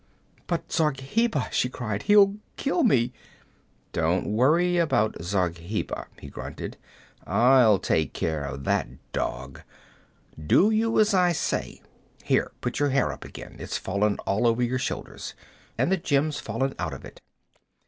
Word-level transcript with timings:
'But 0.47 0.71
Zargheba?' 0.71 1.51
she 1.51 1.69
cried. 1.69 2.01
'He'll 2.01 2.37
kill 2.57 2.83
me!' 2.83 3.13
'Don't 3.93 4.25
worry 4.25 4.77
about 4.79 5.21
Zargheba,' 5.21 6.07
he 6.19 6.27
grunted. 6.27 6.75
'I'll 7.27 7.77
take 7.77 8.11
care 8.11 8.43
of 8.45 8.63
that 8.63 8.87
dog. 9.11 9.61
You 10.35 10.43
do 10.71 10.99
as 10.99 11.13
I 11.13 11.33
say. 11.33 11.83
Here, 12.23 12.51
put 12.61 12.77
up 12.77 12.79
your 12.79 12.89
hair 12.89 13.15
again. 13.21 13.57
It's 13.59 13.77
fallen 13.77 14.17
all 14.25 14.47
over 14.47 14.63
your 14.63 14.79
shoulders. 14.79 15.35
And 15.77 15.91
the 15.91 15.97
gem's 15.97 16.39
fallen 16.39 16.73
out 16.79 16.93
of 16.95 17.05
it.' 17.05 17.21